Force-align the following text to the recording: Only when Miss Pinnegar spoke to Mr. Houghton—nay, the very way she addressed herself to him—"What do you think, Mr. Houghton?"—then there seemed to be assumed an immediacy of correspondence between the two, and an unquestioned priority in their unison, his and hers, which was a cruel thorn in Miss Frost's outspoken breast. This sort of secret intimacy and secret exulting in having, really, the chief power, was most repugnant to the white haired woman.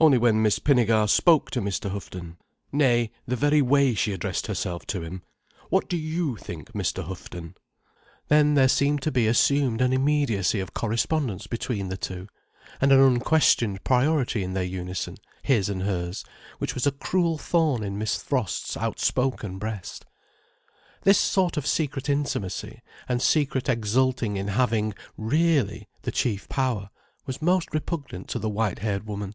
Only 0.00 0.18
when 0.18 0.42
Miss 0.42 0.58
Pinnegar 0.58 1.06
spoke 1.08 1.50
to 1.52 1.62
Mr. 1.62 1.88
Houghton—nay, 1.90 3.10
the 3.26 3.36
very 3.36 3.62
way 3.62 3.94
she 3.94 4.12
addressed 4.12 4.48
herself 4.48 4.84
to 4.88 5.00
him—"What 5.00 5.88
do 5.88 5.96
you 5.96 6.36
think, 6.36 6.72
Mr. 6.72 7.04
Houghton?"—then 7.06 8.54
there 8.54 8.68
seemed 8.68 9.00
to 9.02 9.12
be 9.12 9.26
assumed 9.26 9.80
an 9.80 9.94
immediacy 9.94 10.60
of 10.60 10.74
correspondence 10.74 11.46
between 11.46 11.88
the 11.88 11.96
two, 11.96 12.28
and 12.82 12.92
an 12.92 13.00
unquestioned 13.00 13.82
priority 13.82 14.42
in 14.42 14.52
their 14.52 14.64
unison, 14.64 15.16
his 15.42 15.70
and 15.70 15.84
hers, 15.84 16.22
which 16.58 16.74
was 16.74 16.86
a 16.86 16.92
cruel 16.92 17.38
thorn 17.38 17.82
in 17.82 17.96
Miss 17.96 18.20
Frost's 18.20 18.76
outspoken 18.76 19.58
breast. 19.58 20.04
This 21.02 21.18
sort 21.20 21.56
of 21.56 21.66
secret 21.68 22.10
intimacy 22.10 22.82
and 23.08 23.22
secret 23.22 23.70
exulting 23.70 24.36
in 24.36 24.48
having, 24.48 24.92
really, 25.16 25.88
the 26.02 26.12
chief 26.12 26.46
power, 26.50 26.90
was 27.24 27.40
most 27.40 27.72
repugnant 27.72 28.28
to 28.30 28.38
the 28.38 28.50
white 28.50 28.80
haired 28.80 29.06
woman. 29.06 29.34